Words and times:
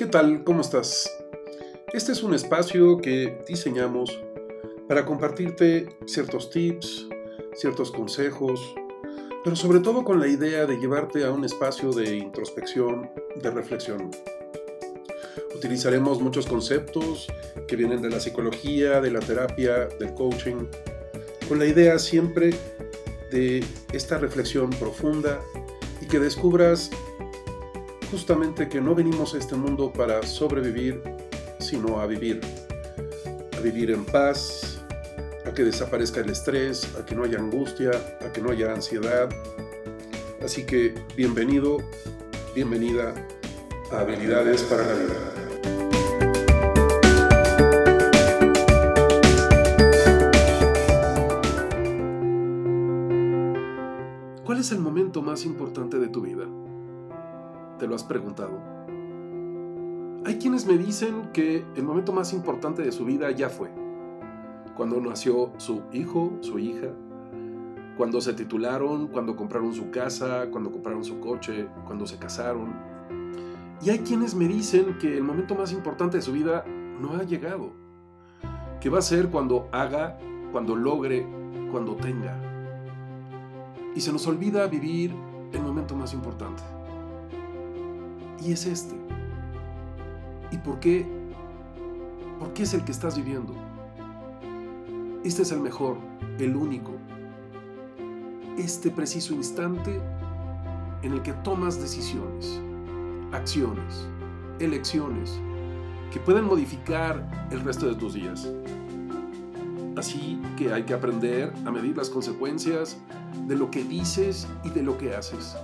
¿Qué 0.00 0.06
tal? 0.06 0.44
¿Cómo 0.44 0.62
estás? 0.62 1.14
Este 1.92 2.12
es 2.12 2.22
un 2.22 2.32
espacio 2.32 3.02
que 3.02 3.44
diseñamos 3.46 4.18
para 4.88 5.04
compartirte 5.04 5.90
ciertos 6.06 6.48
tips, 6.48 7.06
ciertos 7.52 7.90
consejos, 7.90 8.74
pero 9.44 9.56
sobre 9.56 9.80
todo 9.80 10.02
con 10.02 10.18
la 10.18 10.26
idea 10.26 10.64
de 10.64 10.78
llevarte 10.78 11.22
a 11.26 11.30
un 11.30 11.44
espacio 11.44 11.92
de 11.92 12.16
introspección, 12.16 13.10
de 13.42 13.50
reflexión. 13.50 14.10
Utilizaremos 15.54 16.18
muchos 16.22 16.46
conceptos 16.46 17.26
que 17.68 17.76
vienen 17.76 18.00
de 18.00 18.08
la 18.08 18.20
psicología, 18.20 19.02
de 19.02 19.10
la 19.10 19.20
terapia, 19.20 19.84
del 19.98 20.14
coaching, 20.14 20.64
con 21.46 21.58
la 21.58 21.66
idea 21.66 21.98
siempre 21.98 22.54
de 23.30 23.62
esta 23.92 24.16
reflexión 24.16 24.70
profunda 24.70 25.40
y 26.00 26.06
que 26.06 26.18
descubras 26.18 26.90
justamente 28.10 28.68
que 28.68 28.80
no 28.80 28.94
venimos 28.94 29.34
a 29.34 29.38
este 29.38 29.54
mundo 29.54 29.92
para 29.92 30.22
sobrevivir, 30.24 31.00
sino 31.60 32.00
a 32.00 32.06
vivir. 32.06 32.40
A 33.56 33.60
vivir 33.60 33.90
en 33.90 34.04
paz, 34.04 34.80
a 35.46 35.52
que 35.52 35.62
desaparezca 35.62 36.20
el 36.20 36.30
estrés, 36.30 36.88
a 36.98 37.04
que 37.04 37.14
no 37.14 37.24
haya 37.24 37.38
angustia, 37.38 37.90
a 38.20 38.32
que 38.32 38.40
no 38.40 38.50
haya 38.50 38.72
ansiedad. 38.72 39.28
Así 40.42 40.64
que 40.64 40.94
bienvenido, 41.16 41.78
bienvenida 42.54 43.14
a 43.92 44.00
Habilidades 44.00 44.62
para 44.62 44.84
la 44.86 44.94
Vida. 44.94 45.14
¿Cuál 54.44 54.58
es 54.58 54.72
el 54.72 54.80
momento 54.80 55.22
más 55.22 55.44
importante 55.44 55.98
de 55.98 56.08
tu 56.08 56.22
vida? 56.22 56.59
¿Te 57.80 57.86
lo 57.86 57.94
has 57.94 58.04
preguntado? 58.04 58.60
Hay 60.26 60.36
quienes 60.36 60.66
me 60.66 60.76
dicen 60.76 61.30
que 61.32 61.64
el 61.74 61.82
momento 61.82 62.12
más 62.12 62.34
importante 62.34 62.82
de 62.82 62.92
su 62.92 63.06
vida 63.06 63.30
ya 63.30 63.48
fue. 63.48 63.70
Cuando 64.76 65.00
nació 65.00 65.50
su 65.56 65.80
hijo, 65.90 66.30
su 66.42 66.58
hija, 66.58 66.88
cuando 67.96 68.20
se 68.20 68.34
titularon, 68.34 69.06
cuando 69.06 69.34
compraron 69.34 69.72
su 69.72 69.90
casa, 69.90 70.50
cuando 70.50 70.70
compraron 70.70 71.02
su 71.02 71.20
coche, 71.20 71.68
cuando 71.86 72.06
se 72.06 72.18
casaron. 72.18 72.74
Y 73.80 73.88
hay 73.88 74.00
quienes 74.00 74.34
me 74.34 74.46
dicen 74.46 74.98
que 74.98 75.16
el 75.16 75.22
momento 75.22 75.54
más 75.54 75.72
importante 75.72 76.18
de 76.18 76.22
su 76.22 76.32
vida 76.32 76.66
no 77.00 77.14
ha 77.14 77.22
llegado. 77.22 77.72
Que 78.78 78.90
va 78.90 78.98
a 78.98 79.02
ser 79.02 79.30
cuando 79.30 79.70
haga, 79.72 80.18
cuando 80.52 80.76
logre, 80.76 81.26
cuando 81.72 81.96
tenga. 81.96 82.36
Y 83.94 84.02
se 84.02 84.12
nos 84.12 84.26
olvida 84.26 84.66
vivir 84.66 85.14
el 85.54 85.62
momento 85.62 85.96
más 85.96 86.12
importante 86.12 86.62
y 88.40 88.52
es 88.52 88.66
este. 88.66 88.94
¿Y 90.50 90.56
por 90.58 90.80
qué? 90.80 91.06
¿Por 92.38 92.52
qué 92.52 92.62
es 92.62 92.74
el 92.74 92.84
que 92.84 92.92
estás 92.92 93.16
viviendo? 93.16 93.54
Este 95.24 95.42
es 95.42 95.52
el 95.52 95.60
mejor, 95.60 95.98
el 96.38 96.56
único. 96.56 96.92
Este 98.56 98.90
preciso 98.90 99.34
instante 99.34 100.00
en 101.02 101.12
el 101.12 101.22
que 101.22 101.32
tomas 101.34 101.80
decisiones, 101.80 102.60
acciones, 103.32 104.08
elecciones 104.58 105.38
que 106.12 106.18
pueden 106.20 106.44
modificar 106.44 107.48
el 107.50 107.60
resto 107.60 107.86
de 107.86 107.94
tus 107.94 108.14
días. 108.14 108.48
Así 109.96 110.40
que 110.56 110.72
hay 110.72 110.84
que 110.84 110.94
aprender 110.94 111.52
a 111.64 111.70
medir 111.70 111.96
las 111.96 112.08
consecuencias 112.08 112.96
de 113.46 113.56
lo 113.56 113.70
que 113.70 113.84
dices 113.84 114.48
y 114.64 114.70
de 114.70 114.82
lo 114.82 114.96
que 114.96 115.14
haces. 115.14 115.56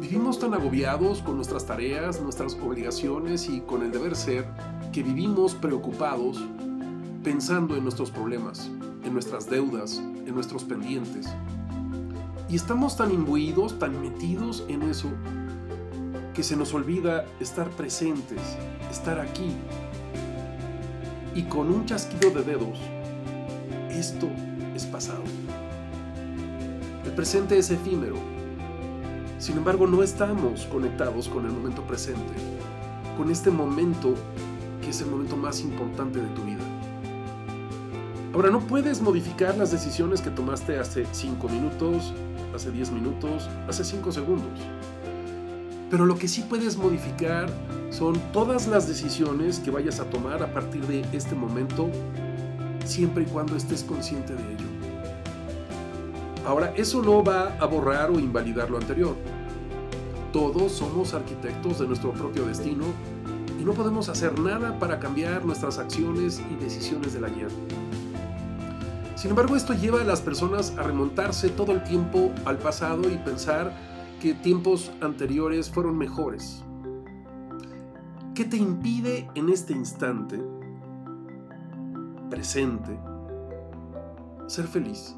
Vivimos 0.00 0.40
tan 0.40 0.54
agobiados 0.54 1.22
con 1.22 1.36
nuestras 1.36 1.66
tareas, 1.66 2.20
nuestras 2.20 2.54
obligaciones 2.54 3.48
y 3.48 3.60
con 3.60 3.82
el 3.84 3.92
deber 3.92 4.16
ser 4.16 4.44
que 4.92 5.04
vivimos 5.04 5.54
preocupados 5.54 6.42
pensando 7.22 7.76
en 7.76 7.84
nuestros 7.84 8.10
problemas, 8.10 8.70
en 9.04 9.12
nuestras 9.12 9.48
deudas, 9.48 9.98
en 9.98 10.34
nuestros 10.34 10.64
pendientes. 10.64 11.28
Y 12.50 12.56
estamos 12.56 12.96
tan 12.96 13.12
imbuidos, 13.12 13.78
tan 13.78 14.00
metidos 14.00 14.64
en 14.68 14.82
eso, 14.82 15.08
que 16.34 16.42
se 16.42 16.56
nos 16.56 16.74
olvida 16.74 17.24
estar 17.38 17.70
presentes, 17.70 18.40
estar 18.90 19.20
aquí. 19.20 19.52
Y 21.36 21.44
con 21.44 21.70
un 21.70 21.86
chasquido 21.86 22.30
de 22.30 22.42
dedos, 22.42 22.78
esto 23.90 24.28
es 24.74 24.86
pasado. 24.86 25.22
El 27.04 27.12
presente 27.12 27.56
es 27.56 27.70
efímero 27.70 28.33
sin 29.44 29.58
embargo, 29.58 29.86
no 29.86 30.02
estamos 30.02 30.64
conectados 30.72 31.28
con 31.28 31.44
el 31.44 31.52
momento 31.52 31.82
presente, 31.82 32.32
con 33.18 33.30
este 33.30 33.50
momento 33.50 34.14
que 34.80 34.88
es 34.88 35.02
el 35.02 35.08
momento 35.08 35.36
más 35.36 35.60
importante 35.60 36.18
de 36.18 36.28
tu 36.28 36.40
vida. 36.44 36.62
Ahora, 38.32 38.48
no 38.48 38.60
puedes 38.60 39.02
modificar 39.02 39.54
las 39.58 39.70
decisiones 39.70 40.22
que 40.22 40.30
tomaste 40.30 40.78
hace 40.78 41.04
5 41.12 41.46
minutos, 41.50 42.14
hace 42.54 42.70
10 42.70 42.92
minutos, 42.92 43.46
hace 43.68 43.84
5 43.84 44.12
segundos. 44.12 44.58
Pero 45.90 46.06
lo 46.06 46.16
que 46.16 46.26
sí 46.26 46.42
puedes 46.48 46.78
modificar 46.78 47.50
son 47.90 48.18
todas 48.32 48.66
las 48.66 48.88
decisiones 48.88 49.58
que 49.58 49.70
vayas 49.70 50.00
a 50.00 50.08
tomar 50.08 50.42
a 50.42 50.54
partir 50.54 50.86
de 50.86 51.04
este 51.12 51.34
momento, 51.34 51.90
siempre 52.86 53.24
y 53.24 53.26
cuando 53.26 53.56
estés 53.56 53.84
consciente 53.84 54.32
de 54.32 54.54
ello. 54.54 54.73
Ahora, 56.44 56.74
eso 56.76 57.02
no 57.02 57.24
va 57.24 57.56
a 57.58 57.66
borrar 57.66 58.10
o 58.10 58.18
invalidar 58.18 58.70
lo 58.70 58.76
anterior. 58.76 59.16
Todos 60.32 60.72
somos 60.72 61.14
arquitectos 61.14 61.78
de 61.78 61.86
nuestro 61.86 62.12
propio 62.12 62.44
destino 62.44 62.84
y 63.58 63.64
no 63.64 63.72
podemos 63.72 64.08
hacer 64.08 64.38
nada 64.38 64.78
para 64.78 64.98
cambiar 64.98 65.44
nuestras 65.44 65.78
acciones 65.78 66.42
y 66.50 66.62
decisiones 66.62 67.14
del 67.14 67.24
ayer. 67.24 67.48
Sin 69.16 69.30
embargo, 69.30 69.56
esto 69.56 69.72
lleva 69.72 70.02
a 70.02 70.04
las 70.04 70.20
personas 70.20 70.74
a 70.76 70.82
remontarse 70.82 71.48
todo 71.48 71.72
el 71.72 71.82
tiempo 71.82 72.30
al 72.44 72.58
pasado 72.58 73.08
y 73.10 73.16
pensar 73.16 73.72
que 74.20 74.34
tiempos 74.34 74.92
anteriores 75.00 75.70
fueron 75.70 75.96
mejores. 75.96 76.62
¿Qué 78.34 78.44
te 78.44 78.56
impide 78.56 79.30
en 79.34 79.48
este 79.48 79.72
instante, 79.72 80.42
presente, 82.28 82.98
ser 84.46 84.66
feliz? 84.66 85.16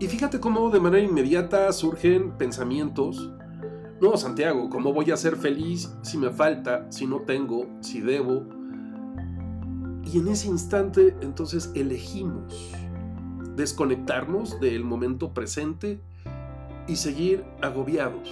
Y 0.00 0.08
fíjate 0.08 0.40
cómo 0.40 0.70
de 0.70 0.80
manera 0.80 1.04
inmediata 1.04 1.70
surgen 1.74 2.30
pensamientos. 2.38 3.30
No, 4.00 4.16
Santiago, 4.16 4.70
¿cómo 4.70 4.94
voy 4.94 5.10
a 5.10 5.16
ser 5.18 5.36
feliz 5.36 5.94
si 6.00 6.16
me 6.16 6.30
falta, 6.30 6.90
si 6.90 7.06
no 7.06 7.20
tengo, 7.20 7.66
si 7.80 8.00
debo? 8.00 8.46
Y 10.10 10.18
en 10.18 10.28
ese 10.28 10.48
instante 10.48 11.14
entonces 11.20 11.70
elegimos 11.74 12.72
desconectarnos 13.56 14.58
del 14.58 14.84
momento 14.84 15.34
presente 15.34 16.00
y 16.88 16.96
seguir 16.96 17.44
agobiados, 17.60 18.30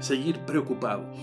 seguir 0.00 0.40
preocupados. 0.40 1.16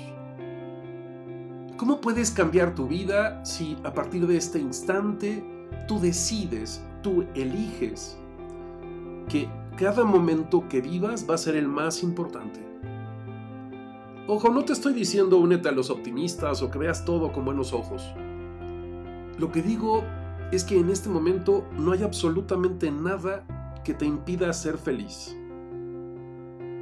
¿Cómo 1.75 1.99
puedes 1.99 2.31
cambiar 2.31 2.75
tu 2.75 2.87
vida 2.87 3.43
si 3.43 3.75
a 3.83 3.93
partir 3.93 4.25
de 4.25 4.37
este 4.37 4.57
instante 4.57 5.43
tú 5.85 5.99
decides, 5.99 6.81
tú 7.03 7.25
eliges 7.35 8.17
que 9.29 9.47
cada 9.77 10.03
momento 10.03 10.67
que 10.67 10.81
vivas 10.81 11.25
va 11.29 11.35
a 11.35 11.37
ser 11.37 11.55
el 11.55 11.69
más 11.69 12.03
importante. 12.03 12.59
Ojo, 14.27 14.49
no 14.49 14.65
te 14.65 14.73
estoy 14.73 14.93
diciendo 14.93 15.37
únete 15.37 15.69
a 15.69 15.71
los 15.71 15.89
optimistas 15.89 16.61
o 16.61 16.69
que 16.69 16.77
veas 16.77 17.05
todo 17.05 17.31
con 17.31 17.45
buenos 17.45 17.71
ojos. 17.71 18.13
Lo 19.37 19.51
que 19.51 19.61
digo 19.61 20.03
es 20.51 20.63
que 20.63 20.77
en 20.77 20.89
este 20.89 21.09
momento 21.09 21.65
no 21.77 21.93
hay 21.93 22.03
absolutamente 22.03 22.91
nada 22.91 23.45
que 23.83 23.93
te 23.93 24.05
impida 24.05 24.51
ser 24.51 24.77
feliz. 24.77 25.35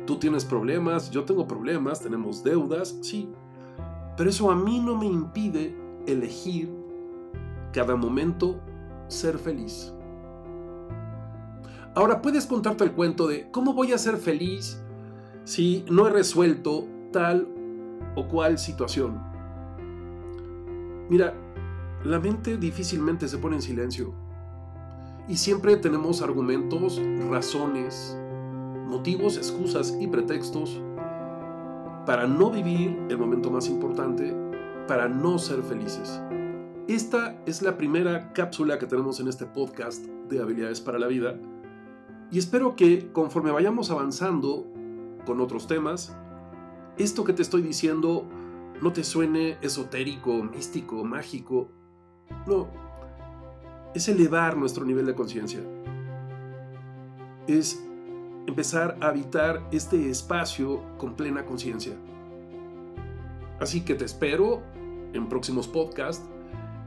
Tú 0.05 0.17
tienes 0.17 0.45
problemas, 0.45 1.11
yo 1.11 1.25
tengo 1.25 1.47
problemas, 1.47 2.01
tenemos 2.01 2.43
deudas, 2.43 2.97
sí, 3.01 3.29
pero 4.15 4.29
eso 4.29 4.49
a 4.49 4.55
mí 4.55 4.79
no 4.79 4.95
me 4.97 5.05
impide 5.05 5.77
elegir 6.07 6.73
cada 7.73 7.95
momento 7.95 8.59
ser 9.07 9.37
feliz. 9.37 9.93
Ahora 11.97 12.21
puedes 12.21 12.45
contarte 12.45 12.83
el 12.83 12.91
cuento 12.91 13.25
de 13.25 13.49
cómo 13.49 13.73
voy 13.73 13.91
a 13.91 13.97
ser 13.97 14.17
feliz 14.17 14.79
si 15.45 15.83
no 15.89 16.05
he 16.05 16.11
resuelto 16.11 16.87
tal 17.11 17.47
o 18.15 18.27
cual 18.27 18.59
situación. 18.59 19.19
Mira, 21.09 21.33
la 22.03 22.19
mente 22.19 22.57
difícilmente 22.57 23.27
se 23.27 23.39
pone 23.39 23.55
en 23.55 23.63
silencio. 23.63 24.13
Y 25.27 25.37
siempre 25.37 25.75
tenemos 25.75 26.21
argumentos, 26.21 27.01
razones, 27.31 28.15
motivos, 28.85 29.35
excusas 29.35 29.97
y 29.99 30.05
pretextos 30.05 30.79
para 32.05 32.27
no 32.27 32.51
vivir 32.51 32.95
el 33.09 33.17
momento 33.17 33.49
más 33.49 33.67
importante, 33.69 34.35
para 34.87 35.09
no 35.09 35.39
ser 35.39 35.63
felices. 35.63 36.21
Esta 36.87 37.41
es 37.47 37.63
la 37.63 37.75
primera 37.75 38.33
cápsula 38.33 38.77
que 38.77 38.85
tenemos 38.85 39.19
en 39.19 39.29
este 39.29 39.47
podcast 39.47 40.05
de 40.29 40.39
habilidades 40.39 40.79
para 40.79 40.99
la 40.99 41.07
vida 41.07 41.39
y 42.31 42.39
espero 42.39 42.75
que 42.75 43.11
conforme 43.11 43.51
vayamos 43.51 43.89
avanzando 43.89 44.65
con 45.25 45.39
otros 45.39 45.67
temas, 45.67 46.15
esto 46.97 47.23
que 47.23 47.33
te 47.33 47.41
estoy 47.41 47.61
diciendo 47.61 48.25
no 48.81 48.93
te 48.93 49.03
suene 49.03 49.57
esotérico, 49.61 50.43
místico, 50.43 51.03
mágico. 51.03 51.69
No, 52.45 52.67
es 53.93 54.07
elevar 54.09 54.57
nuestro 54.57 54.85
nivel 54.85 55.05
de 55.05 55.15
conciencia. 55.15 55.61
Es 57.47 57.83
empezar 58.45 58.97
a 59.01 59.07
habitar 59.07 59.67
este 59.71 60.09
espacio 60.09 60.83
con 60.97 61.15
plena 61.15 61.45
conciencia. 61.45 61.93
Así 63.59 63.81
que 63.81 63.95
te 63.95 64.05
espero 64.05 64.61
en 65.13 65.27
próximos 65.29 65.67
podcasts, 65.67 66.27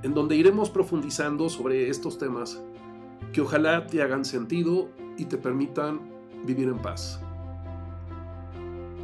en 0.03 0.15
donde 0.15 0.37
iremos 0.37 0.71
profundizando 0.71 1.49
sobre 1.49 1.89
estos 1.89 2.19
temas 2.19 2.63
que 3.33 3.41
ojalá 3.41 3.87
te 3.87 4.03
hagan 4.03 4.25
sentido 4.25 4.89
y 5.21 5.27
te 5.27 5.37
permitan 5.37 6.01
vivir 6.47 6.69
en 6.69 6.79
paz. 6.79 7.21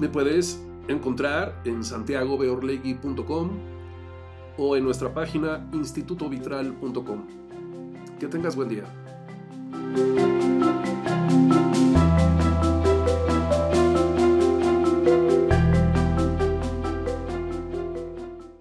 Me 0.00 0.08
puedes 0.08 0.62
encontrar 0.88 1.54
en 1.64 1.84
santiagobeorlegui.com 1.84 3.50
o 4.56 4.76
en 4.76 4.84
nuestra 4.84 5.12
página 5.12 5.68
institutovitral.com. 5.72 7.26
Que 8.18 8.26
tengas 8.28 8.56
buen 8.56 8.70
día. 8.70 8.84